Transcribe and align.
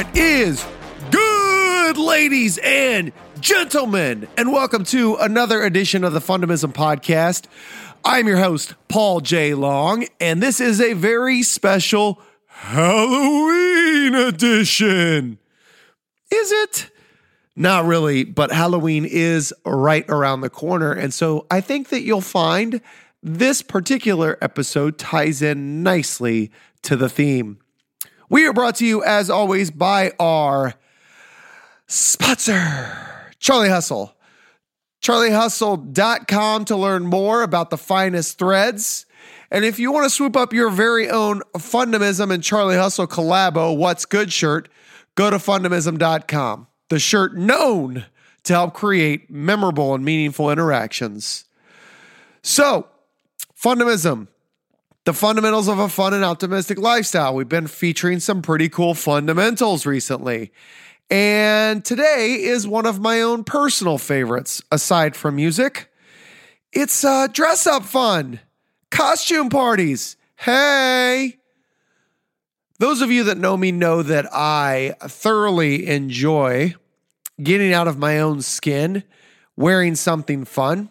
What 0.00 0.16
is 0.16 0.66
good, 1.10 1.98
ladies 1.98 2.56
and 2.56 3.12
gentlemen? 3.38 4.28
And 4.34 4.50
welcome 4.50 4.82
to 4.84 5.16
another 5.16 5.62
edition 5.62 6.04
of 6.04 6.14
the 6.14 6.20
Fundamism 6.20 6.72
Podcast. 6.72 7.44
I'm 8.02 8.26
your 8.26 8.38
host, 8.38 8.76
Paul 8.88 9.20
J. 9.20 9.52
Long, 9.52 10.06
and 10.18 10.42
this 10.42 10.58
is 10.58 10.80
a 10.80 10.94
very 10.94 11.42
special 11.42 12.18
Halloween 12.46 14.14
edition. 14.14 15.38
Is 16.32 16.50
it? 16.50 16.90
Not 17.54 17.84
really, 17.84 18.24
but 18.24 18.50
Halloween 18.52 19.04
is 19.04 19.52
right 19.66 20.06
around 20.08 20.40
the 20.40 20.48
corner. 20.48 20.92
And 20.92 21.12
so 21.12 21.44
I 21.50 21.60
think 21.60 21.90
that 21.90 22.00
you'll 22.00 22.22
find 22.22 22.80
this 23.22 23.60
particular 23.60 24.38
episode 24.40 24.96
ties 24.96 25.42
in 25.42 25.82
nicely 25.82 26.50
to 26.84 26.96
the 26.96 27.10
theme. 27.10 27.58
We 28.30 28.46
are 28.46 28.52
brought 28.52 28.76
to 28.76 28.86
you, 28.86 29.02
as 29.02 29.28
always, 29.28 29.72
by 29.72 30.12
our 30.20 30.74
sponsor, 31.88 32.96
Charlie 33.40 33.68
Hustle. 33.68 34.14
CharlieHustle.com 35.02 36.66
to 36.66 36.76
learn 36.76 37.06
more 37.06 37.42
about 37.42 37.70
the 37.70 37.78
finest 37.78 38.38
threads. 38.38 39.04
And 39.50 39.64
if 39.64 39.80
you 39.80 39.90
want 39.90 40.04
to 40.04 40.10
swoop 40.10 40.36
up 40.36 40.52
your 40.52 40.70
very 40.70 41.10
own 41.10 41.40
Fundamism 41.56 42.32
and 42.32 42.40
Charlie 42.40 42.76
Hustle 42.76 43.08
collabo, 43.08 43.76
What's 43.76 44.04
Good 44.04 44.32
shirt, 44.32 44.68
go 45.16 45.30
to 45.30 45.38
Fundamism.com, 45.38 46.68
the 46.88 47.00
shirt 47.00 47.36
known 47.36 48.04
to 48.44 48.52
help 48.52 48.74
create 48.74 49.28
memorable 49.28 49.92
and 49.92 50.04
meaningful 50.04 50.50
interactions. 50.50 51.46
So, 52.42 52.86
Fundamism, 53.60 54.28
the 55.04 55.14
fundamentals 55.14 55.68
of 55.68 55.78
a 55.78 55.88
fun 55.88 56.14
and 56.14 56.24
optimistic 56.24 56.78
lifestyle. 56.78 57.34
We've 57.34 57.48
been 57.48 57.66
featuring 57.66 58.20
some 58.20 58.42
pretty 58.42 58.68
cool 58.68 58.94
fundamentals 58.94 59.86
recently. 59.86 60.52
And 61.08 61.84
today 61.84 62.36
is 62.40 62.68
one 62.68 62.86
of 62.86 63.00
my 63.00 63.20
own 63.20 63.42
personal 63.44 63.98
favorites, 63.98 64.62
aside 64.70 65.16
from 65.16 65.36
music. 65.36 65.90
It's 66.72 67.04
uh, 67.04 67.26
dress 67.26 67.66
up 67.66 67.82
fun, 67.84 68.40
costume 68.90 69.48
parties. 69.48 70.16
Hey! 70.36 71.38
Those 72.78 73.02
of 73.02 73.10
you 73.10 73.24
that 73.24 73.38
know 73.38 73.56
me 73.56 73.72
know 73.72 74.02
that 74.02 74.26
I 74.32 74.94
thoroughly 75.02 75.86
enjoy 75.86 76.74
getting 77.42 77.72
out 77.72 77.88
of 77.88 77.98
my 77.98 78.20
own 78.20 78.40
skin, 78.40 79.02
wearing 79.56 79.96
something 79.96 80.44
fun. 80.44 80.90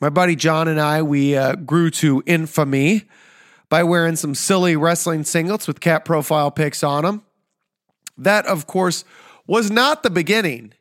My 0.00 0.10
buddy 0.10 0.36
John 0.36 0.68
and 0.68 0.80
I, 0.80 1.02
we 1.02 1.36
uh, 1.36 1.54
grew 1.54 1.90
to 1.90 2.22
infamy 2.26 3.04
by 3.68 3.82
wearing 3.82 4.16
some 4.16 4.34
silly 4.34 4.76
wrestling 4.76 5.22
singlets 5.22 5.66
with 5.66 5.80
cat 5.80 6.04
profile 6.04 6.50
pics 6.50 6.82
on 6.82 7.04
them. 7.04 7.22
That, 8.18 8.46
of 8.46 8.66
course, 8.66 9.04
was 9.46 9.70
not 9.70 10.02
the 10.02 10.10
beginning. 10.10 10.72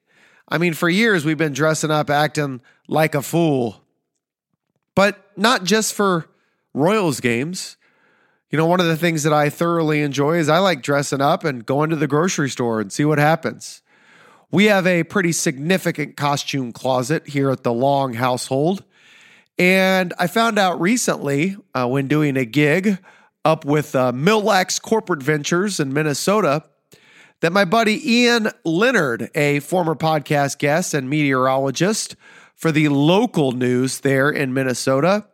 I 0.48 0.58
mean, 0.58 0.74
for 0.74 0.90
years 0.90 1.26
we've 1.26 1.38
been 1.38 1.54
dressing 1.54 1.92
up, 1.92 2.10
acting 2.10 2.62
like 2.88 3.16
a 3.16 3.22
fool, 3.22 3.82
but 4.96 5.32
not 5.36 5.64
just 5.64 5.94
for 5.94 6.28
Royals 6.74 7.20
games. 7.20 7.78
You 8.50 8.58
know, 8.58 8.66
one 8.66 8.80
of 8.80 8.86
the 8.86 8.98
things 8.98 9.24
that 9.24 9.34
I 9.34 9.50
thoroughly 9.50 10.02
enjoy 10.02 10.38
is 10.38 10.50
I 10.50 10.60
like 10.60 10.82
dressing 10.82 11.22
up 11.22 11.44
and 11.44 11.66
going 11.66 11.90
to 11.90 11.96
the 11.96 12.08
grocery 12.08 12.50
store 12.50 12.80
and 12.80 12.92
see 12.92 13.06
what 13.06 13.18
happens. 13.18 13.82
We 14.52 14.66
have 14.66 14.86
a 14.86 15.04
pretty 15.04 15.32
significant 15.32 16.16
costume 16.16 16.72
closet 16.72 17.28
here 17.28 17.50
at 17.50 17.64
the 17.64 17.74
Long 17.74 18.14
household. 18.14 18.84
And 19.58 20.14
I 20.20 20.28
found 20.28 20.60
out 20.60 20.82
recently 20.82 21.56
uh, 21.74 21.88
when 21.88 22.08
doing 22.08 22.36
a 22.36 22.46
gig 22.46 22.98
up 23.46 23.64
with 23.64 23.96
uh, 23.96 24.12
Millax 24.12 24.82
Corporate 24.82 25.24
Ventures 25.24 25.80
in 25.80 25.94
Minnesota 25.94 26.64
that 27.42 27.54
my 27.54 27.64
buddy 27.64 28.12
Ian 28.12 28.50
Leonard, 28.64 29.30
a 29.36 29.60
former 29.60 29.96
podcast 29.96 30.58
guest 30.58 30.94
and 30.94 31.10
meteorologist 31.10 32.16
for 32.56 32.72
the 32.72 32.90
local 32.90 33.52
news 33.52 34.00
there 34.02 34.30
in 34.30 34.54
Minnesota, 34.54 35.26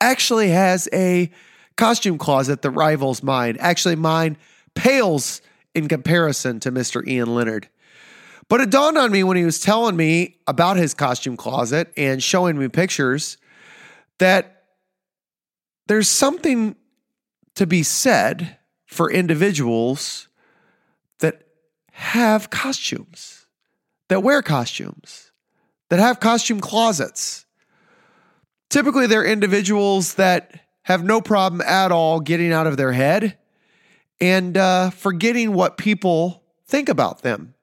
actually 0.00 0.50
has 0.50 0.88
a 0.92 1.30
costume 1.76 2.18
closet 2.18 2.62
that 2.62 2.70
rivals 2.70 3.22
mine. 3.22 3.56
Actually, 3.60 3.96
mine 3.96 4.36
pales 4.74 5.40
in 5.74 5.88
comparison 5.88 6.60
to 6.60 6.70
Mr. 6.70 7.06
Ian 7.06 7.34
Leonard. 7.34 7.68
But 8.48 8.62
it 8.62 8.70
dawned 8.70 8.96
on 8.96 9.12
me 9.12 9.22
when 9.22 9.36
he 9.36 9.44
was 9.44 9.60
telling 9.60 9.96
me 9.96 10.38
about 10.46 10.76
his 10.78 10.94
costume 10.94 11.36
closet 11.36 11.92
and 11.96 12.22
showing 12.22 12.58
me 12.58 12.68
pictures 12.68 13.36
that 14.18 14.64
there's 15.86 16.08
something 16.08 16.76
to 17.54 17.66
be 17.66 17.82
said 17.82 18.56
for 18.86 19.10
individuals 19.10 20.28
that 21.18 21.42
have 21.92 22.48
costumes, 22.48 23.46
that 24.08 24.22
wear 24.22 24.40
costumes, 24.40 25.32
that 25.90 25.98
have 25.98 26.20
costume 26.20 26.60
closets. 26.60 27.44
Typically, 28.70 29.06
they're 29.06 29.24
individuals 29.24 30.14
that 30.14 30.60
have 30.82 31.04
no 31.04 31.20
problem 31.20 31.60
at 31.60 31.92
all 31.92 32.20
getting 32.20 32.52
out 32.52 32.66
of 32.66 32.78
their 32.78 32.92
head 32.92 33.36
and 34.20 34.56
uh, 34.56 34.90
forgetting 34.90 35.52
what 35.52 35.76
people 35.76 36.42
think 36.66 36.88
about 36.88 37.22
them. 37.22 37.54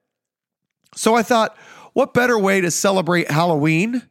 So 0.96 1.14
I 1.14 1.22
thought, 1.22 1.56
what 1.92 2.14
better 2.14 2.38
way 2.38 2.60
to 2.60 2.70
celebrate 2.70 3.30
Halloween 3.30 4.02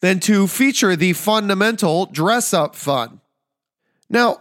than 0.00 0.18
to 0.20 0.46
feature 0.46 0.96
the 0.96 1.12
fundamental 1.12 2.06
dress 2.06 2.52
up 2.52 2.74
fun? 2.74 3.20
Now, 4.08 4.40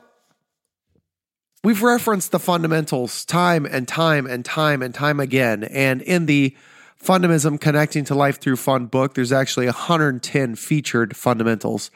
we've 1.64 1.84
referenced 1.84 2.32
the 2.32 2.40
fundamentals 2.40 3.26
time 3.26 3.66
and 3.66 3.88
time 3.88 4.26
and 4.26 4.44
time 4.44 4.82
and 4.82 4.94
time 4.94 5.20
again. 5.20 5.64
And 5.66 6.02
in 6.02 6.26
the 6.26 6.56
Fundamism 7.04 7.60
Connecting 7.60 8.06
to 8.06 8.16
Life 8.16 8.40
Through 8.40 8.56
Fun 8.56 8.88
book, 8.88 9.14
there's 9.14 9.32
actually 9.32 9.68
110 9.68 10.56
featured 10.56 11.16
fundamentals. 11.16 11.92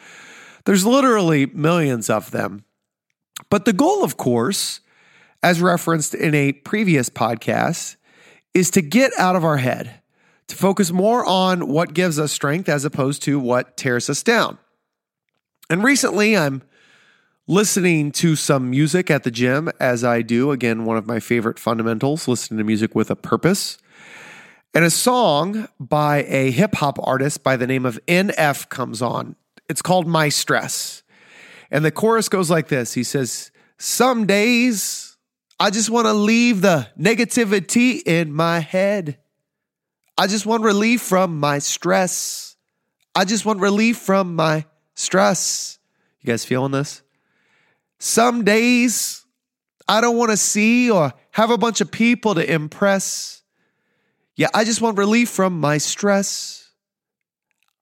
There's 0.66 0.86
literally 0.86 1.46
millions 1.48 2.10
of 2.10 2.32
them. 2.32 2.64
But 3.50 3.66
the 3.66 3.74
goal, 3.74 4.04
of 4.04 4.18
course, 4.18 4.82
as 5.42 5.62
referenced 5.62 6.14
in 6.14 6.36
a 6.36 6.52
previous 6.52 7.10
podcast, 7.10 7.96
is 8.54 8.72
to 8.72 8.82
get 8.82 9.12
out 9.18 9.36
of 9.36 9.44
our 9.44 9.58
head, 9.58 10.02
to 10.48 10.56
focus 10.56 10.92
more 10.92 11.26
on 11.26 11.68
what 11.68 11.94
gives 11.94 12.20
us 12.20 12.32
strength 12.32 12.70
as 12.70 12.86
opposed 12.86 13.22
to 13.24 13.40
what 13.40 13.78
tears 13.78 14.10
us 14.10 14.24
down. 14.24 14.58
And 15.70 15.84
recently, 15.84 16.36
I'm 16.36 16.64
listening 17.48 18.12
to 18.12 18.36
some 18.36 18.70
music 18.70 19.10
at 19.10 19.24
the 19.24 19.32
gym 19.32 19.70
as 19.80 20.04
I 20.04 20.22
do. 20.22 20.52
Again, 20.52 20.86
one 20.86 20.98
of 20.98 21.08
my 21.08 21.20
favorite 21.20 21.60
fundamentals, 21.60 22.28
listening 22.28 22.60
to 22.60 22.64
music 22.64 22.96
with 22.96 23.12
a 23.12 23.16
purpose. 23.16 23.78
And 24.74 24.86
a 24.86 24.92
song 24.92 25.68
by 25.80 26.26
a 26.28 26.52
hip 26.52 26.76
hop 26.76 27.00
artist 27.02 27.44
by 27.44 27.58
the 27.58 27.66
name 27.66 27.86
of 27.86 28.00
NF 28.08 28.70
comes 28.70 29.02
on. 29.02 29.36
It's 29.68 29.81
called 29.81 30.08
My 30.08 30.30
Stress. 30.30 31.02
And 31.72 31.84
the 31.84 31.92
chorus 31.92 32.30
goes 32.30 32.52
like 32.52 32.68
this 32.68 32.94
He 32.94 33.04
says, 33.04 33.52
Some 33.78 34.28
days 34.28 35.09
I 35.59 35.70
just 35.72 35.90
want 35.90 36.06
to 36.08 36.14
leave 36.14 36.62
the 36.62 36.88
negativity 36.97 38.02
in 38.06 38.31
my 38.31 38.59
head. 38.59 39.18
I 40.18 40.28
just 40.28 40.46
want 40.46 40.64
relief 40.64 41.02
from 41.02 41.40
my 41.40 41.59
stress. 41.59 42.56
I 43.14 43.25
just 43.25 43.46
want 43.46 43.59
relief 43.59 43.98
from 43.98 44.36
my 44.36 44.66
stress. 44.96 45.80
You 46.22 46.28
guys 46.28 46.46
feeling 46.46 46.72
this? 46.72 47.02
Some 47.98 48.46
days 48.46 49.25
I 49.88 50.00
don't 50.00 50.16
want 50.16 50.31
to 50.31 50.38
see 50.38 50.90
or 50.90 51.14
have 51.31 51.50
a 51.50 51.58
bunch 51.58 51.81
of 51.81 51.92
people 51.92 52.36
to 52.36 52.53
impress. 52.53 53.42
Yeah, 54.36 54.48
I 54.53 54.64
just 54.64 54.81
want 54.81 54.98
relief 54.98 55.30
from 55.30 55.60
my 55.60 55.78
stress. 55.78 56.69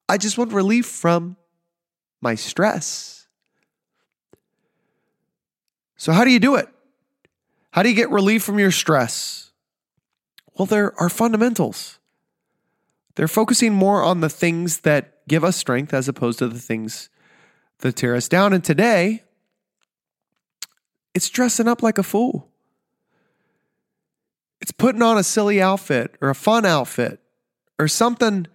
I 0.09 0.17
just 0.17 0.37
want 0.37 0.51
relief 0.51 0.87
from 0.87 1.37
my 2.21 2.33
stress. 2.33 3.27
So, 5.97 6.13
how 6.13 6.23
do 6.23 6.31
you 6.31 6.39
do 6.39 6.55
it? 6.55 6.69
How 7.77 7.83
do 7.83 7.89
you 7.89 7.95
get 7.95 8.09
relief 8.09 8.41
from 8.41 8.57
your 8.57 8.71
stress? 8.71 9.51
Well, 10.55 10.65
there 10.65 10.99
are 10.99 11.09
fundamentals. 11.09 11.99
They're 13.13 13.27
focusing 13.27 13.71
more 13.71 14.01
on 14.01 14.19
the 14.19 14.29
things 14.29 14.79
that 14.79 15.27
give 15.27 15.43
us 15.43 15.57
strength 15.57 15.93
as 15.93 16.07
opposed 16.07 16.39
to 16.39 16.47
the 16.47 16.57
things 16.57 17.11
that 17.81 17.95
tear 17.95 18.15
us 18.15 18.27
down. 18.27 18.51
And 18.51 18.63
today, 18.63 19.21
it's 21.13 21.29
dressing 21.29 21.67
up 21.67 21.83
like 21.83 21.99
a 21.99 22.03
fool. 22.03 22.49
It's 24.59 24.71
putting 24.71 25.03
on 25.03 25.19
a 25.19 25.23
silly 25.23 25.61
outfit 25.61 26.15
or 26.19 26.31
a 26.31 26.35
fun 26.35 26.65
outfit 26.65 27.19
or 27.77 27.87
something 27.87 28.47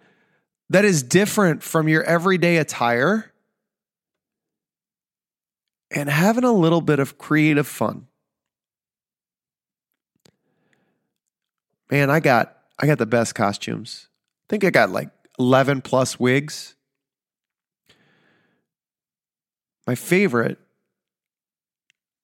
that 0.68 0.84
is 0.84 1.04
different 1.04 1.62
from 1.62 1.86
your 1.86 2.02
everyday 2.02 2.56
attire 2.56 3.32
and 5.92 6.10
having 6.10 6.42
a 6.42 6.52
little 6.52 6.80
bit 6.80 6.98
of 6.98 7.18
creative 7.18 7.68
fun. 7.68 8.08
Man, 11.92 12.08
I 12.08 12.20
got 12.20 12.56
I 12.78 12.86
got 12.86 12.96
the 12.96 13.04
best 13.04 13.34
costumes. 13.34 14.08
I 14.08 14.48
think 14.48 14.64
I 14.64 14.70
got 14.70 14.88
like 14.88 15.10
11 15.38 15.82
plus 15.82 16.18
wigs. 16.18 16.74
My 19.86 19.94
favorite 19.94 20.56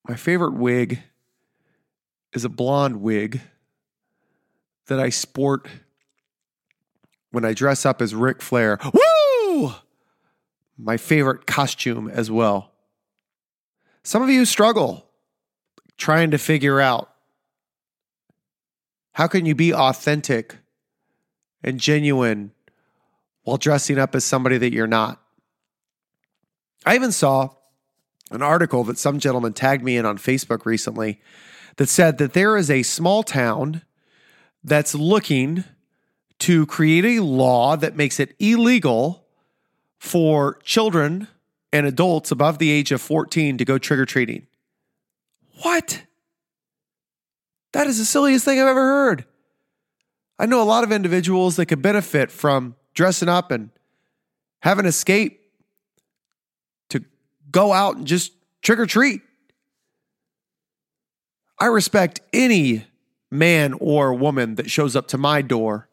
my 0.09 0.17
favorite 0.17 0.55
wig 0.55 1.01
is 2.33 2.47
a 2.47 2.49
blonde 2.49 3.03
wig 3.03 3.43
that 4.87 4.99
I 4.99 5.11
sport 5.11 5.69
when 7.31 7.45
I 7.45 7.53
dress 7.53 7.85
up 7.85 8.01
as 8.01 8.15
Ric 8.15 8.41
Flair. 8.41 8.79
Woo! 8.95 9.75
My 10.79 10.97
favorite 10.97 11.47
costume 11.47 12.09
as 12.09 12.31
well. 12.31 12.73
Some 14.03 14.23
of 14.23 14.31
you 14.31 14.47
struggle 14.47 15.11
trying 15.99 16.31
to 16.31 16.39
figure 16.39 16.81
out 16.81 17.11
how 19.19 19.27
can 19.27 19.45
you 19.45 19.55
be 19.57 19.75
authentic 19.75 20.59
and 21.65 21.81
genuine 21.81 22.53
while 23.43 23.57
dressing 23.57 23.99
up 23.99 24.15
as 24.15 24.25
somebody 24.25 24.59
that 24.59 24.73
you're 24.73 24.87
not. 24.87 25.21
I 26.87 26.95
even 26.95 27.11
saw 27.11 27.51
an 28.31 28.43
article 28.43 28.85
that 28.85 28.97
some 28.97 29.19
gentleman 29.19 29.55
tagged 29.55 29.83
me 29.83 29.97
in 29.97 30.07
on 30.07 30.19
Facebook 30.19 30.65
recently 30.65 31.21
that 31.79 31.89
said 31.89 32.19
that 32.19 32.33
there 32.33 32.57
is 32.57 32.71
a 32.71 32.85
small 32.85 33.25
town 33.25 33.83
that's 34.63 34.95
looking 34.95 35.65
to 36.39 36.65
create 36.67 37.05
a 37.05 37.21
law 37.21 37.75
that 37.75 37.97
makes 37.97 38.21
it 38.21 38.37
illegal 38.39 39.25
for 39.99 40.61
children 40.63 41.27
and 41.73 41.87
adults 41.87 42.31
above 42.31 42.59
the 42.59 42.71
age 42.71 42.93
of 42.93 43.03
14 43.03 43.59
to 43.59 43.65
go 43.65 43.79
trick 43.79 43.99
or 43.99 44.07
treating. 44.07 44.47
What? 45.63 46.05
That 47.73 47.87
is 47.87 47.99
the 47.99 48.05
silliest 48.05 48.45
thing 48.45 48.61
I've 48.61 48.69
ever 48.69 48.81
heard. 48.81 49.25
I 50.39 50.47
know 50.47 50.63
a 50.63 50.65
lot 50.65 50.85
of 50.85 50.93
individuals 50.93 51.57
that 51.57 51.67
could 51.67 51.83
benefit 51.83 52.31
from 52.31 52.77
dressing 52.95 53.29
up 53.29 53.51
and 53.51 53.71
have 54.63 54.79
an 54.79 54.87
escape 54.87 55.41
to 56.91 57.05
go 57.51 57.73
out 57.73 57.97
and 57.97 58.07
just 58.07 58.33
trick 58.63 58.79
or 58.79 58.87
treat. 58.87 59.21
I 61.59 61.67
respect 61.67 62.21
any 62.33 62.87
man 63.31 63.75
or 63.75 64.15
woman 64.15 64.55
that 64.55 64.71
shows 64.71 64.95
up 64.95 65.09
to 65.09 65.19
my 65.19 65.43
door 65.43 65.89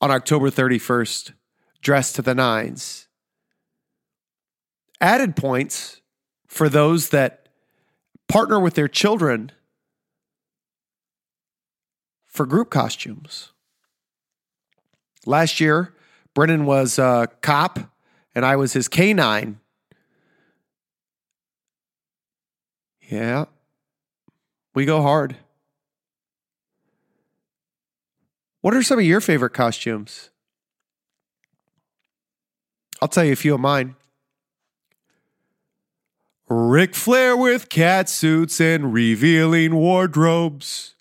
on 0.00 0.10
October 0.10 0.50
31st 0.50 1.32
dressed 1.80 2.16
to 2.16 2.22
the 2.22 2.34
nines. 2.34 3.06
Added 5.00 5.36
points 5.36 6.00
for 6.46 6.68
those 6.68 7.10
that 7.10 7.48
partner 8.28 8.60
with 8.60 8.74
their 8.74 8.88
children 8.88 9.52
for 12.30 12.46
group 12.46 12.70
costumes. 12.70 13.52
Last 15.26 15.60
year, 15.60 15.94
Brennan 16.34 16.64
was 16.64 16.98
a 16.98 17.28
cop 17.42 17.78
and 18.34 18.46
I 18.46 18.56
was 18.56 18.72
his 18.72 18.88
canine. 18.88 19.58
Yeah, 23.10 23.46
we 24.72 24.84
go 24.84 25.02
hard. 25.02 25.36
What 28.60 28.74
are 28.74 28.82
some 28.82 28.98
of 28.98 29.04
your 29.04 29.20
favorite 29.20 29.50
costumes? 29.52 30.30
I'll 33.02 33.08
tell 33.08 33.24
you 33.24 33.32
a 33.32 33.36
few 33.36 33.54
of 33.54 33.60
mine. 33.60 33.96
Ric 36.48 36.94
Flair 36.94 37.36
with 37.36 37.68
cat 37.68 38.08
suits 38.08 38.60
and 38.60 38.92
revealing 38.92 39.74
wardrobes. 39.74 40.94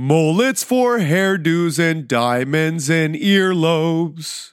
Mullets 0.00 0.62
for 0.62 1.00
hairdos 1.00 1.76
and 1.80 2.06
diamonds 2.06 2.88
and 2.88 3.16
earlobes. 3.16 4.52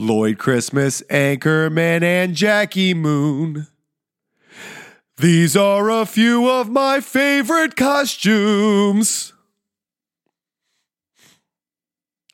Lloyd 0.00 0.36
Christmas, 0.36 1.00
Anchorman, 1.02 2.02
and 2.02 2.34
Jackie 2.34 2.92
Moon. 2.92 3.68
These 5.18 5.56
are 5.56 5.90
a 5.90 6.06
few 6.06 6.50
of 6.50 6.68
my 6.68 6.98
favorite 6.98 7.76
costumes. 7.76 9.32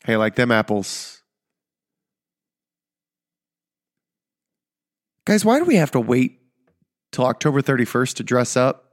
Hey, 0.07 0.17
like 0.17 0.37
them 0.37 0.51
apples. 0.51 1.23
Guys, 5.27 5.45
why 5.45 5.59
do 5.59 5.67
we 5.67 5.77
have 5.77 5.91
to 5.91 6.01
wait 6.01 6.41
till 7.13 7.27
October 7.27 7.61
31st 7.61 8.15
to 8.15 8.23
dress 8.23 8.57
up? 8.57 8.90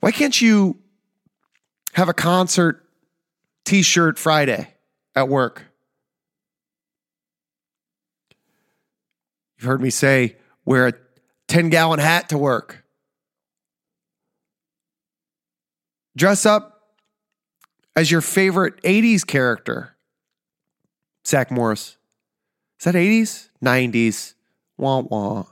Why 0.00 0.12
can't 0.12 0.40
you 0.40 0.78
have 1.92 2.08
a 2.08 2.14
concert 2.14 2.84
t 3.64 3.82
shirt 3.82 4.18
Friday 4.18 4.74
at 5.14 5.28
work? 5.28 5.64
You've 9.58 9.66
heard 9.66 9.82
me 9.82 9.90
say, 9.90 10.36
wear 10.64 10.88
a 10.88 10.92
10 11.48 11.70
gallon 11.70 11.98
hat 11.98 12.28
to 12.28 12.38
work. 12.38 12.84
Dress 16.16 16.46
up 16.46 16.94
as 17.96 18.10
your 18.10 18.20
favorite 18.20 18.80
80s 18.82 19.26
character. 19.26 19.96
Zach 21.26 21.50
Morris. 21.50 21.96
Is 22.78 22.84
that 22.84 22.94
80s? 22.94 23.48
90s. 23.62 24.34
Wah 24.76 25.00
wah. 25.00 25.44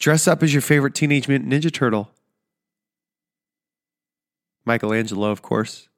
Dress 0.00 0.26
up 0.26 0.42
as 0.42 0.52
your 0.54 0.62
favorite 0.62 0.94
Teenage 0.94 1.28
Mutant 1.28 1.52
Ninja 1.52 1.70
Turtle. 1.70 2.10
Michelangelo, 4.64 5.30
of 5.30 5.42
course. 5.42 5.88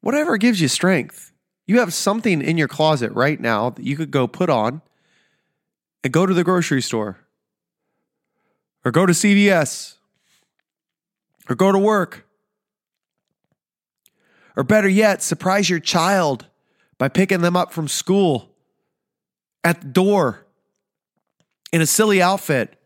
Whatever 0.00 0.38
gives 0.38 0.62
you 0.62 0.68
strength. 0.68 1.32
You 1.66 1.78
have 1.78 1.92
something 1.92 2.40
in 2.42 2.58
your 2.58 2.68
closet 2.68 3.12
right 3.12 3.38
now 3.38 3.70
that 3.70 3.84
you 3.84 3.96
could 3.96 4.10
go 4.10 4.26
put 4.26 4.48
on 4.48 4.80
and 6.02 6.12
go 6.12 6.26
to 6.26 6.34
the 6.34 6.44
grocery 6.44 6.82
store 6.82 7.18
or 8.84 8.90
go 8.90 9.04
to 9.06 9.12
CVS 9.12 9.96
or 11.48 11.54
go 11.54 11.70
to 11.70 11.78
work. 11.78 12.26
Or 14.56 14.62
better 14.62 14.88
yet, 14.88 15.22
surprise 15.22 15.68
your 15.68 15.80
child 15.80 16.46
by 16.96 17.08
picking 17.08 17.40
them 17.40 17.56
up 17.56 17.72
from 17.72 17.88
school 17.88 18.50
at 19.62 19.80
the 19.80 19.88
door 19.88 20.43
in 21.74 21.80
a 21.80 21.86
silly 21.86 22.22
outfit. 22.22 22.78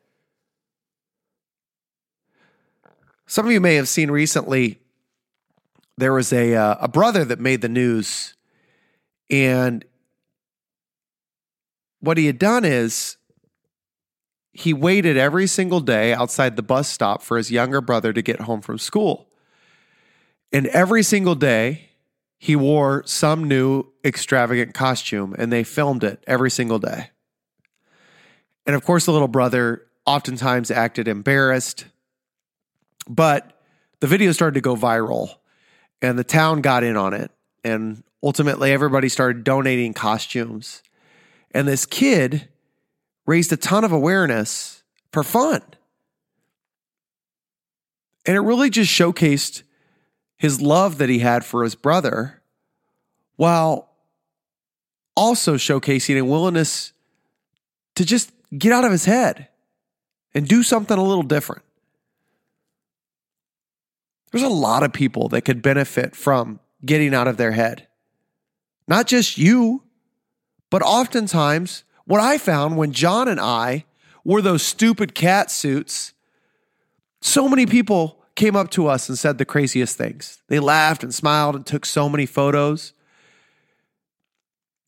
Some 3.26 3.44
of 3.44 3.52
you 3.52 3.60
may 3.60 3.74
have 3.74 3.86
seen 3.86 4.10
recently 4.10 4.78
there 5.98 6.14
was 6.14 6.32
a, 6.32 6.54
uh, 6.54 6.76
a 6.80 6.88
brother 6.88 7.22
that 7.26 7.38
made 7.38 7.60
the 7.60 7.68
news 7.68 8.34
and 9.28 9.84
what 12.00 12.16
he 12.16 12.24
had 12.24 12.38
done 12.38 12.64
is 12.64 13.18
he 14.54 14.72
waited 14.72 15.18
every 15.18 15.46
single 15.46 15.80
day 15.80 16.14
outside 16.14 16.56
the 16.56 16.62
bus 16.62 16.88
stop 16.88 17.20
for 17.20 17.36
his 17.36 17.50
younger 17.50 17.82
brother 17.82 18.14
to 18.14 18.22
get 18.22 18.40
home 18.40 18.62
from 18.62 18.78
school. 18.78 19.28
And 20.50 20.66
every 20.68 21.02
single 21.02 21.34
day, 21.34 21.90
he 22.38 22.56
wore 22.56 23.02
some 23.04 23.44
new 23.44 23.84
extravagant 24.02 24.72
costume 24.72 25.36
and 25.38 25.52
they 25.52 25.62
filmed 25.62 26.04
it 26.04 26.24
every 26.26 26.50
single 26.50 26.78
day. 26.78 27.10
And 28.68 28.76
of 28.76 28.84
course, 28.84 29.06
the 29.06 29.12
little 29.12 29.28
brother 29.28 29.86
oftentimes 30.04 30.70
acted 30.70 31.08
embarrassed, 31.08 31.86
but 33.08 33.58
the 34.00 34.06
video 34.06 34.30
started 34.30 34.54
to 34.54 34.60
go 34.60 34.76
viral 34.76 35.30
and 36.02 36.18
the 36.18 36.24
town 36.24 36.60
got 36.60 36.84
in 36.84 36.94
on 36.94 37.14
it. 37.14 37.30
And 37.64 38.04
ultimately 38.22 38.70
everybody 38.70 39.08
started 39.08 39.42
donating 39.42 39.94
costumes. 39.94 40.82
And 41.52 41.66
this 41.66 41.86
kid 41.86 42.46
raised 43.26 43.50
a 43.54 43.56
ton 43.56 43.84
of 43.84 43.92
awareness 43.92 44.82
for 45.12 45.24
fun. 45.24 45.62
And 48.26 48.36
it 48.36 48.40
really 48.40 48.68
just 48.68 48.92
showcased 48.92 49.62
his 50.36 50.60
love 50.60 50.98
that 50.98 51.08
he 51.08 51.20
had 51.20 51.42
for 51.42 51.64
his 51.64 51.74
brother 51.74 52.42
while 53.36 53.88
also 55.16 55.54
showcasing 55.54 56.18
a 56.18 56.24
willingness 56.24 56.92
to 57.94 58.04
just 58.04 58.30
get 58.56 58.72
out 58.72 58.84
of 58.84 58.92
his 58.92 59.04
head 59.04 59.48
and 60.34 60.46
do 60.46 60.62
something 60.62 60.96
a 60.96 61.02
little 61.02 61.22
different. 61.22 61.62
There's 64.30 64.44
a 64.44 64.48
lot 64.48 64.82
of 64.82 64.92
people 64.92 65.28
that 65.30 65.42
could 65.42 65.62
benefit 65.62 66.14
from 66.14 66.60
getting 66.84 67.14
out 67.14 67.28
of 67.28 67.36
their 67.36 67.52
head. 67.52 67.86
Not 68.86 69.06
just 69.06 69.38
you, 69.38 69.82
but 70.70 70.82
oftentimes 70.82 71.84
what 72.04 72.20
I 72.20 72.38
found 72.38 72.76
when 72.76 72.92
John 72.92 73.28
and 73.28 73.40
I 73.40 73.84
wore 74.24 74.42
those 74.42 74.62
stupid 74.62 75.14
cat 75.14 75.50
suits, 75.50 76.12
so 77.20 77.48
many 77.48 77.66
people 77.66 78.18
came 78.34 78.54
up 78.54 78.70
to 78.70 78.86
us 78.86 79.08
and 79.08 79.18
said 79.18 79.38
the 79.38 79.44
craziest 79.44 79.96
things. 79.96 80.42
They 80.48 80.60
laughed 80.60 81.02
and 81.02 81.14
smiled 81.14 81.56
and 81.56 81.66
took 81.66 81.84
so 81.84 82.08
many 82.08 82.24
photos. 82.24 82.92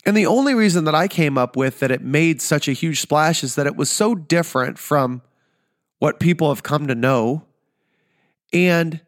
And 0.06 0.16
the 0.16 0.26
only 0.26 0.54
reason 0.54 0.84
that 0.84 0.94
I 0.94 1.08
came 1.08 1.36
up 1.36 1.56
with 1.56 1.80
that 1.80 1.90
it 1.90 2.02
made 2.02 2.40
such 2.40 2.68
a 2.68 2.72
huge 2.72 3.00
splash 3.00 3.44
is 3.44 3.54
that 3.54 3.66
it 3.66 3.76
was 3.76 3.90
so 3.90 4.14
different 4.14 4.78
from 4.78 5.22
what 5.98 6.18
people 6.18 6.48
have 6.48 6.62
come 6.62 6.86
to 6.86 6.94
know. 6.94 7.44
And 8.52 9.00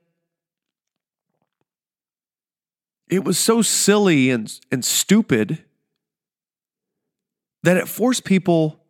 it 3.09 3.25
was 3.25 3.39
so 3.39 3.63
silly 3.63 4.31
and, 4.31 4.53
and 4.71 4.85
stupid 4.85 5.65
that 7.63 7.77
it 7.77 7.89
forced 7.89 8.25
people 8.25 8.81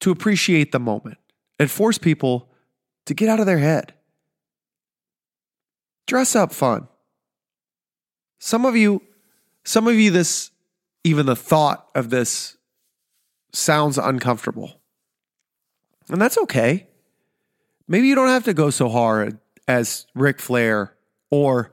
to 0.00 0.10
appreciate 0.10 0.72
the 0.72 0.80
moment. 0.80 1.18
It 1.58 1.70
forced 1.70 2.00
people 2.00 2.48
to 3.06 3.14
get 3.14 3.28
out 3.28 3.40
of 3.40 3.46
their 3.46 3.58
head. 3.58 3.94
Dress 6.06 6.34
up 6.34 6.52
fun. 6.52 6.88
Some 8.38 8.64
of 8.64 8.76
you, 8.76 9.02
some 9.64 9.88
of 9.88 9.94
you, 9.94 10.10
this, 10.10 10.50
even 11.04 11.26
the 11.26 11.36
thought 11.36 11.88
of 11.94 12.10
this 12.10 12.56
sounds 13.52 13.98
uncomfortable. 13.98 14.80
And 16.08 16.20
that's 16.20 16.38
okay. 16.38 16.88
Maybe 17.86 18.08
you 18.08 18.14
don't 18.14 18.28
have 18.28 18.44
to 18.44 18.54
go 18.54 18.70
so 18.70 18.88
hard 18.88 19.38
as 19.66 20.06
Ric 20.14 20.40
Flair 20.40 20.94
or 21.30 21.72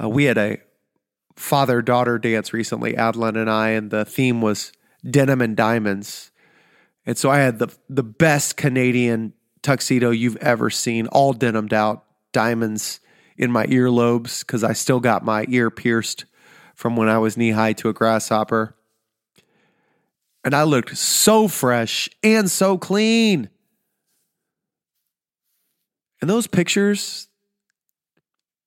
uh, 0.00 0.08
we 0.08 0.24
had 0.24 0.38
a 0.38 0.58
father 1.36 1.82
daughter 1.82 2.18
dance 2.18 2.52
recently, 2.52 2.96
Adeline 2.96 3.36
and 3.36 3.50
I, 3.50 3.70
and 3.70 3.90
the 3.90 4.04
theme 4.04 4.40
was 4.40 4.72
denim 5.08 5.40
and 5.40 5.56
diamonds. 5.56 6.30
And 7.06 7.16
so 7.16 7.30
I 7.30 7.38
had 7.38 7.58
the 7.58 7.68
the 7.88 8.02
best 8.02 8.56
Canadian 8.56 9.32
tuxedo 9.62 10.10
you've 10.10 10.36
ever 10.36 10.70
seen, 10.70 11.06
all 11.08 11.32
denimed 11.32 11.72
out, 11.72 12.04
diamonds 12.32 13.00
in 13.36 13.50
my 13.50 13.66
earlobes 13.66 14.40
because 14.40 14.62
I 14.64 14.72
still 14.72 15.00
got 15.00 15.24
my 15.24 15.46
ear 15.48 15.70
pierced 15.70 16.24
from 16.78 16.94
when 16.94 17.08
I 17.08 17.18
was 17.18 17.36
knee 17.36 17.50
high 17.50 17.72
to 17.72 17.88
a 17.88 17.92
grasshopper. 17.92 18.76
And 20.44 20.54
I 20.54 20.62
looked 20.62 20.96
so 20.96 21.48
fresh 21.48 22.08
and 22.22 22.48
so 22.48 22.78
clean. 22.78 23.50
And 26.20 26.30
those 26.30 26.46
pictures 26.46 27.26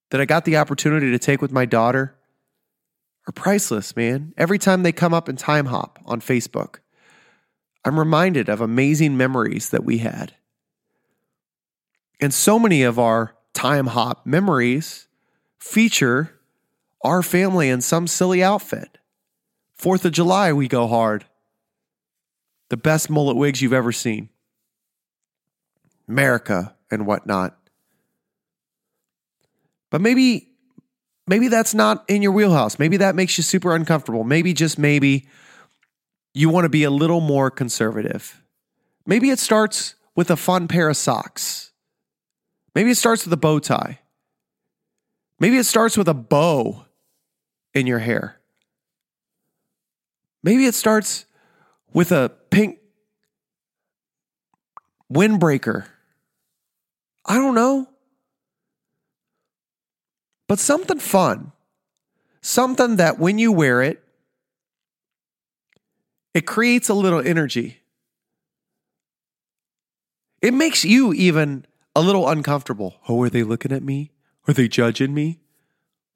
that 0.10 0.20
I 0.20 0.26
got 0.26 0.44
the 0.44 0.58
opportunity 0.58 1.10
to 1.12 1.20
take 1.20 1.42
with 1.42 1.54
my 1.54 1.64
daughter 1.64 2.14
are 3.30 3.32
priceless, 3.32 3.96
man. 3.96 4.34
Every 4.36 4.60
time 4.60 4.84
they 4.84 4.92
come 4.92 5.14
up 5.14 5.30
in 5.30 5.38
Time 5.38 5.68
Hop 5.68 5.98
on 6.06 6.20
Facebook, 6.20 6.80
I'm 7.86 7.98
reminded 7.98 8.50
of 8.50 8.60
amazing 8.60 9.16
memories 9.16 9.70
that 9.70 9.86
we 9.86 10.00
had. 10.00 10.34
And 12.20 12.34
so 12.34 12.60
many 12.60 12.84
of 12.84 13.00
our 13.00 13.38
Time 13.54 13.88
Hop 13.88 14.26
memories 14.26 15.08
feature 15.58 16.41
our 17.04 17.24
family 17.24 17.70
in 17.70 17.82
some 17.82 18.08
silly 18.08 18.44
outfit. 18.44 18.98
Fourth 19.74 20.06
of 20.06 20.12
July, 20.12 20.54
we 20.54 20.68
go 20.68 20.88
hard. 20.88 21.26
The 22.70 22.78
best 22.78 23.10
mullet 23.10 23.36
wigs 23.36 23.62
you've 23.62 23.74
ever 23.74 23.92
seen. 23.92 24.30
America 26.08 26.76
and 26.90 27.06
whatnot. 27.06 27.58
But 29.90 30.02
maybe 30.02 30.50
maybe 31.28 31.48
that's 31.48 31.74
not 31.74 32.04
in 32.08 32.22
your 32.22 32.32
wheelhouse. 32.32 32.80
Maybe 32.80 32.98
that 32.98 33.16
makes 33.16 33.38
you 33.38 33.44
super 33.44 33.76
uncomfortable. 33.76 34.24
Maybe 34.24 34.54
just 34.54 34.78
maybe 34.78 35.28
you 36.34 36.50
want 36.50 36.66
to 36.66 36.70
be 36.70 36.84
a 36.84 36.90
little 36.90 37.22
more 37.22 37.52
conservative. 37.52 38.42
Maybe 39.06 39.30
it 39.30 39.40
starts 39.40 39.96
with 40.16 40.30
a 40.30 40.38
fun 40.38 40.68
pair 40.68 40.90
of 40.90 40.98
socks. 40.98 41.72
Maybe 42.76 42.92
it 42.92 42.98
starts 42.98 43.26
with 43.26 43.34
a 43.34 43.38
bow 43.38 43.60
tie. 43.60 44.00
Maybe 45.40 45.58
it 45.58 45.66
starts 45.66 45.98
with 45.98 46.08
a 46.08 46.14
bow 46.14 46.86
in 47.74 47.88
your 47.88 48.00
hair. 48.00 48.40
Maybe 50.44 50.66
it 50.66 50.76
starts 50.76 51.26
with 51.94 52.12
a 52.12 52.32
pink 52.50 52.80
windbreaker. 55.12 55.86
I 57.26 57.36
don't 57.36 57.56
know. 57.56 57.88
But 60.48 60.60
something 60.60 61.00
fun. 61.00 61.52
Something 62.42 62.96
that 62.96 63.20
when 63.20 63.38
you 63.38 63.52
wear 63.52 63.82
it, 63.82 64.04
it 66.34 66.48
creates 66.48 66.90
a 66.90 66.94
little 66.94 67.20
energy. 67.20 67.82
It 70.42 70.54
makes 70.54 70.84
you 70.84 71.14
even 71.14 71.66
a 71.96 72.02
little 72.02 72.28
uncomfortable. 72.28 72.96
Oh, 73.08 73.22
are 73.22 73.30
they 73.30 73.44
looking 73.44 73.72
at 73.72 73.84
me? 73.84 74.12
Are 74.48 74.54
they 74.54 74.68
judging 74.68 75.14
me? 75.14 75.40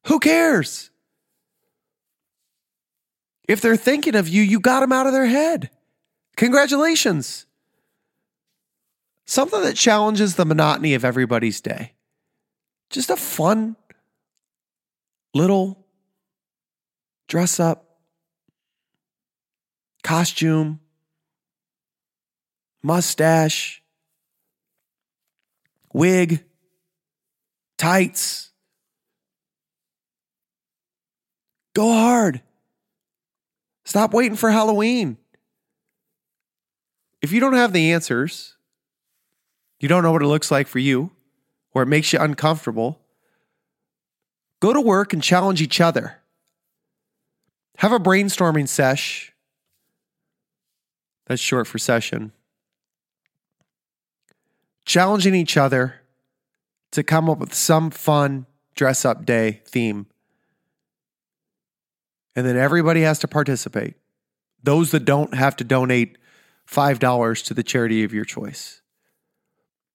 Who 0.07 0.19
cares? 0.19 0.89
If 3.48 3.62
they're 3.62 3.75
thinking 3.75 4.16
of 4.16 4.28
you, 4.28 4.42
you 4.42 4.60
got 4.60 4.80
them 4.80 4.92
out 4.92 5.08
of 5.08 5.14
their 5.14 5.28
head. 5.28 5.70
Congratulations. 6.36 7.46
Something 9.25 9.62
that 9.64 9.75
challenges 9.75 10.36
the 10.36 10.46
monotony 10.46 10.94
of 10.94 11.06
everybody's 11.06 11.62
day. 11.62 11.94
Just 12.90 13.10
a 13.10 13.16
fun 13.16 13.75
little 15.34 15.86
dress 17.28 17.60
up 17.60 17.86
costume, 20.06 20.80
mustache, 22.84 23.82
wig, 25.92 26.44
tights. 27.80 28.52
Go 31.74 31.92
hard. 31.92 32.42
Stop 33.86 34.13
waiting 34.13 34.36
for 34.36 34.50
Halloween. 34.50 35.18
If 37.22 37.32
you 37.32 37.39
don't 37.39 37.54
have 37.54 37.72
the 37.72 37.92
answers, 37.92 38.56
you 39.80 39.88
don't 39.88 40.04
know 40.04 40.12
what 40.12 40.24
it 40.24 40.27
looks 40.27 40.51
like 40.51 40.68
for 40.68 40.80
you, 40.80 41.12
or 41.74 41.84
it 41.84 41.88
makes 41.88 42.12
you 42.12 42.20
uncomfortable, 42.20 43.00
go 44.60 44.74
to 44.74 44.82
work 44.82 45.13
and 45.13 45.22
challenge 45.22 45.62
each 45.62 45.80
other. 45.80 46.18
Have 47.77 47.92
a 47.92 48.00
brainstorming 48.00 48.68
sesh. 48.68 49.34
That's 51.27 51.42
short 51.42 51.68
for 51.68 51.77
session. 51.77 52.32
Challenging 54.86 55.36
each 55.36 55.58
other 55.58 55.96
to 56.92 57.04
come 57.04 57.30
up 57.30 57.39
with 57.39 57.54
some 57.54 57.92
fun 57.92 58.46
dress 58.75 59.04
up 59.06 59.25
day 59.25 59.62
theme 59.65 60.08
and 62.36 62.46
then 62.46 62.58
everybody 62.58 63.01
has 63.01 63.20
to 63.20 63.27
participate. 63.27 63.96
Those 64.63 64.92
that 64.92 65.06
don't 65.06 65.34
have 65.34 65.56
to 65.58 65.63
donate 65.63 66.18
$5 66.68 67.46
to 67.46 67.54
the 67.54 67.63
charity 67.63 68.04
of 68.04 68.13
your 68.13 68.25
choice. 68.25 68.82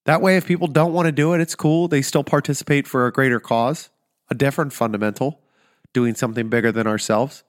That 0.07 0.23
way, 0.23 0.37
if 0.37 0.47
people 0.47 0.67
don't 0.67 0.93
want 0.93 1.07
to 1.07 1.13
do 1.13 1.35
it, 1.35 1.41
it's 1.41 1.55
cool. 1.55 1.89
They 1.89 2.03
still 2.03 2.25
participate 2.25 2.87
for 2.87 3.07
a 3.07 3.13
greater 3.13 3.41
cause, 3.41 3.91
a 4.31 4.35
different 4.35 4.73
fundamental, 4.73 5.41
doing 5.93 6.15
something 6.15 6.49
bigger 6.49 6.73
than 6.73 6.87
ourselves. 6.87 7.45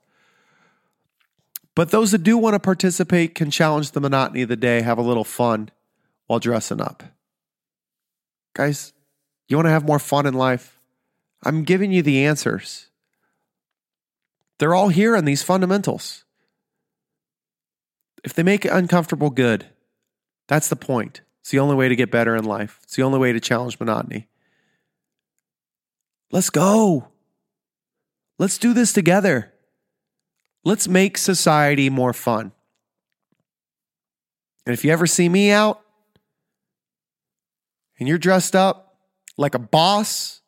But 1.75 1.91
those 1.91 2.11
that 2.11 2.23
do 2.23 2.37
want 2.37 2.55
to 2.55 2.59
participate 2.59 3.35
can 3.35 3.49
challenge 3.49 3.91
the 3.91 4.01
monotony 4.01 4.41
of 4.41 4.49
the 4.49 4.57
day, 4.57 4.81
have 4.81 4.97
a 4.97 5.03
little 5.03 5.23
fun 5.23 5.69
while 6.27 6.39
dressing 6.39 6.81
up. 6.81 7.03
Guys, 8.53 8.91
you 9.47 9.55
want 9.55 9.67
to 9.67 9.71
have 9.71 9.85
more 9.85 9.99
fun 9.99 10.25
in 10.25 10.33
life? 10.33 10.79
I'm 11.43 11.63
giving 11.63 11.91
you 11.91 12.01
the 12.01 12.25
answers. 12.25 12.90
They're 14.61 14.75
all 14.75 14.89
here 14.89 15.15
in 15.15 15.25
these 15.25 15.41
fundamentals. 15.41 16.23
If 18.23 18.35
they 18.35 18.43
make 18.43 18.63
it 18.63 18.71
uncomfortable, 18.71 19.31
good. 19.31 19.65
That's 20.47 20.67
the 20.67 20.75
point. 20.75 21.21
It's 21.39 21.49
the 21.49 21.57
only 21.57 21.75
way 21.75 21.89
to 21.89 21.95
get 21.95 22.11
better 22.11 22.35
in 22.35 22.45
life. 22.45 22.79
It's 22.83 22.95
the 22.95 23.01
only 23.01 23.17
way 23.17 23.33
to 23.33 23.39
challenge 23.39 23.79
monotony. 23.79 24.27
Let's 26.31 26.51
go. 26.51 27.07
Let's 28.37 28.59
do 28.59 28.75
this 28.75 28.93
together. 28.93 29.51
Let's 30.63 30.87
make 30.87 31.17
society 31.17 31.89
more 31.89 32.13
fun. 32.13 32.51
And 34.67 34.75
if 34.75 34.85
you 34.85 34.91
ever 34.91 35.07
see 35.07 35.27
me 35.27 35.49
out 35.49 35.81
and 37.97 38.07
you're 38.07 38.19
dressed 38.19 38.55
up 38.55 38.95
like 39.37 39.55
a 39.55 39.59
boss, 39.59 40.41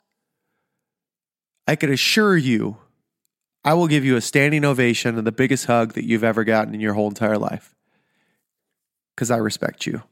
I 1.68 1.76
could 1.76 1.90
assure 1.90 2.38
you 2.38 2.78
I 3.66 3.74
will 3.74 3.88
give 3.88 4.04
you 4.04 4.16
a 4.16 4.22
standing 4.22 4.66
ovation 4.66 5.18
and 5.18 5.26
the 5.26 5.32
biggest 5.32 5.66
hug 5.66 5.94
that 5.94 6.06
you've 6.06 6.24
ever 6.24 6.44
gotten 6.44 6.74
in 6.74 6.82
your 6.82 6.94
whole 6.94 7.08
entire 7.08 7.38
life 7.38 7.74
because 9.16 9.32
I 9.32 9.38
respect 9.38 9.86
you. 9.86 10.04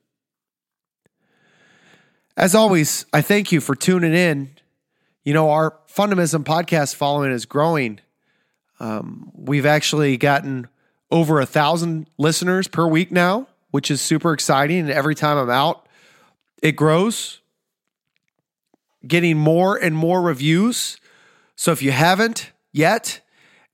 As 2.38 2.56
always, 2.56 3.06
I 3.12 3.22
thank 3.22 3.52
you 3.52 3.60
for 3.60 3.76
tuning 3.76 4.14
in. 4.14 4.52
You 5.24 5.34
know, 5.34 5.50
our 5.52 5.78
Fundamism 5.94 6.44
podcast 6.44 6.96
following 6.96 7.32
is 7.32 7.46
growing. 7.46 8.00
Um, 8.80 9.32
we've 9.36 9.66
actually 9.66 10.18
gotten 10.18 10.68
over 11.12 11.40
a 11.40 11.46
thousand 11.46 12.10
listeners 12.18 12.68
per 12.68 12.88
week 12.88 13.12
now, 13.12 13.48
which 13.70 13.92
is 13.92 14.02
super 14.02 14.34
exciting. 14.34 14.80
And 14.80 14.90
every 14.90 15.14
time 15.14 15.38
I'm 15.38 15.50
out, 15.50 15.88
it 16.64 16.74
grows, 16.74 17.42
getting 19.06 19.38
more 19.38 19.76
and 19.76 19.96
more 19.96 20.22
reviews. 20.22 20.98
So 21.56 21.72
if 21.72 21.82
you 21.82 21.92
haven't 21.92 22.52
yet, 22.72 23.21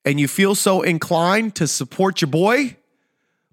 and 0.07 0.21
you 0.21 0.27
feel 0.29 0.55
so 0.55 0.83
inclined 0.83 1.53
to 1.55 1.67
support 1.67 2.21
your 2.21 2.29
boy, 2.29 2.77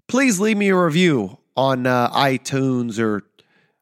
please 0.07 0.39
leave 0.39 0.55
me 0.55 0.69
a 0.69 0.75
review 0.77 1.37
on 1.57 1.85
uh, 1.85 2.09
iTunes 2.11 2.97
or 2.97 3.23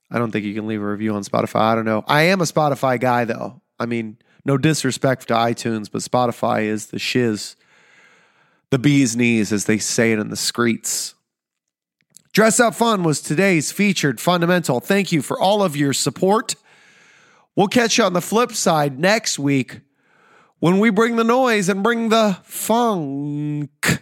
I 0.09 0.17
don't 0.17 0.31
think 0.31 0.43
you 0.43 0.55
can 0.55 0.65
leave 0.65 0.81
a 0.81 0.85
review 0.85 1.13
on 1.13 1.23
Spotify. 1.23 1.59
I 1.59 1.75
don't 1.75 1.85
know. 1.85 2.03
I 2.07 2.23
am 2.23 2.41
a 2.41 2.45
Spotify 2.45 2.99
guy 2.99 3.25
though. 3.25 3.61
I 3.79 3.85
mean, 3.85 4.17
no 4.43 4.57
disrespect 4.57 5.27
to 5.27 5.35
iTunes, 5.35 5.87
but 5.91 6.01
Spotify 6.01 6.63
is 6.63 6.87
the 6.87 6.97
shiz. 6.97 7.55
the 8.71 8.79
bee's 8.79 9.15
knees, 9.15 9.51
as 9.51 9.65
they 9.65 9.77
say 9.77 10.11
it 10.11 10.17
in 10.17 10.29
the 10.29 10.35
streets. 10.35 11.13
Dress 12.31 12.59
Up 12.59 12.73
Fun 12.73 13.03
was 13.03 13.21
today's 13.21 13.71
featured 13.71 14.19
fundamental. 14.19 14.79
Thank 14.79 15.11
you 15.11 15.21
for 15.21 15.39
all 15.39 15.61
of 15.61 15.77
your 15.77 15.93
support. 15.93 16.55
We'll 17.55 17.67
catch 17.67 17.99
you 17.99 18.03
on 18.03 18.13
the 18.13 18.21
flip 18.21 18.53
side 18.53 18.97
next 18.97 19.37
week 19.37 19.81
when 20.63 20.79
we 20.79 20.89
bring 20.89 21.17
the 21.17 21.25
noise 21.25 21.67
and 21.67 21.83
bring 21.83 22.07
the 22.07 22.37
funk. 22.43 24.01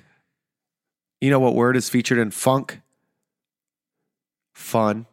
You 1.19 1.31
know 1.31 1.39
what 1.39 1.55
word 1.55 1.75
is 1.75 1.89
featured 1.89 2.19
in 2.19 2.29
funk? 2.29 2.81
Fun. 4.53 5.07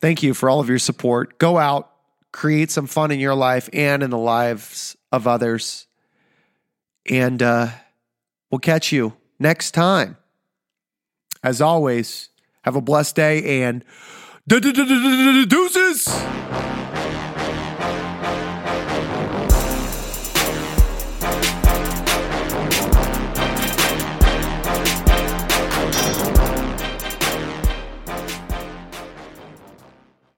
Thank 0.00 0.22
you 0.22 0.32
for 0.32 0.48
all 0.48 0.60
of 0.60 0.70
your 0.70 0.78
support. 0.78 1.38
Go 1.38 1.58
out, 1.58 1.90
create 2.32 2.70
some 2.70 2.86
fun 2.86 3.10
in 3.10 3.20
your 3.20 3.34
life 3.34 3.68
and 3.74 4.02
in 4.02 4.08
the 4.08 4.16
lives 4.16 4.96
of 5.12 5.26
others. 5.26 5.86
And 7.10 7.42
uh, 7.42 7.68
we'll 8.50 8.60
catch 8.60 8.92
you 8.92 9.12
next 9.38 9.72
time. 9.72 10.16
As 11.42 11.60
always, 11.60 12.30
have 12.62 12.76
a 12.76 12.80
blessed 12.80 13.14
day 13.14 13.62
and 13.62 13.84
deuces. 14.48 16.08